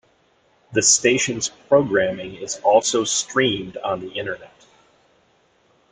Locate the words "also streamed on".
2.63-3.99